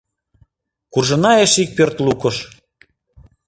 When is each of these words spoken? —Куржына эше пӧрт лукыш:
—Куржына 0.93 1.31
эше 1.43 1.63
пӧрт 1.75 1.97
лукыш: 2.05 2.37